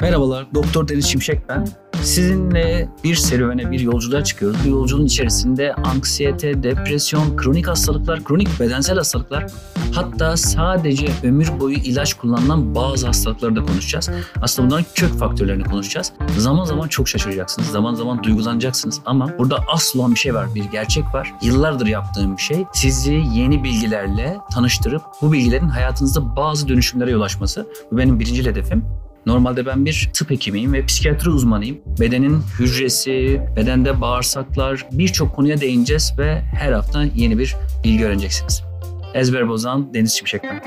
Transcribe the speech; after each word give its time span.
Merhabalar, 0.00 0.46
Doktor 0.54 0.88
Deniz 0.88 1.06
Şimşek 1.06 1.48
ben. 1.48 1.68
Sizinle 2.02 2.88
bir 3.04 3.14
serüvene, 3.14 3.70
bir 3.70 3.80
yolculuğa 3.80 4.24
çıkıyoruz. 4.24 4.58
Bu 4.64 4.68
yolculuğun 4.68 5.06
içerisinde 5.06 5.74
anksiyete, 5.74 6.62
depresyon, 6.62 7.36
kronik 7.36 7.68
hastalıklar, 7.68 8.24
kronik 8.24 8.60
bedensel 8.60 8.96
hastalıklar, 8.96 9.46
hatta 9.94 10.36
sadece 10.36 11.08
ömür 11.22 11.60
boyu 11.60 11.76
ilaç 11.76 12.14
kullanılan 12.14 12.74
bazı 12.74 13.06
hastalıkları 13.06 13.56
da 13.56 13.62
konuşacağız. 13.62 14.10
Aslında 14.42 14.68
bunların 14.68 14.86
kök 14.94 15.18
faktörlerini 15.18 15.64
konuşacağız. 15.64 16.12
Zaman 16.38 16.64
zaman 16.64 16.88
çok 16.88 17.08
şaşıracaksınız, 17.08 17.68
zaman 17.68 17.94
zaman 17.94 18.22
duygulanacaksınız 18.22 19.00
ama 19.06 19.38
burada 19.38 19.58
asıl 19.68 19.98
olan 19.98 20.14
bir 20.14 20.18
şey 20.18 20.34
var, 20.34 20.54
bir 20.54 20.64
gerçek 20.64 21.04
var. 21.14 21.34
Yıllardır 21.42 21.86
yaptığım 21.86 22.36
bir 22.36 22.42
şey 22.42 22.64
sizi 22.72 23.22
yeni 23.34 23.64
bilgilerle 23.64 24.36
tanıştırıp 24.54 25.02
bu 25.22 25.32
bilgilerin 25.32 25.68
hayatınızda 25.68 26.36
bazı 26.36 26.68
dönüşümlere 26.68 27.10
yol 27.10 27.20
açması. 27.20 27.66
Bu 27.92 27.98
benim 27.98 28.20
birinci 28.20 28.44
hedefim. 28.44 28.84
Normalde 29.26 29.66
ben 29.66 29.86
bir 29.86 30.10
tıp 30.14 30.30
hekimiyim 30.30 30.72
ve 30.72 30.86
psikiyatri 30.86 31.30
uzmanıyım. 31.30 31.78
Bedenin 32.00 32.42
hücresi, 32.58 33.40
bedende 33.56 34.00
bağırsaklar 34.00 34.86
birçok 34.92 35.36
konuya 35.36 35.60
değineceğiz 35.60 36.12
ve 36.18 36.40
her 36.40 36.72
hafta 36.72 37.04
yeni 37.04 37.38
bir 37.38 37.56
bilgi 37.84 38.04
öğreneceksiniz. 38.06 38.62
Ezber 39.14 39.48
Bozan, 39.48 39.94
Deniz 39.94 40.12
Şimşek 40.12 40.42
ben. 40.42 40.62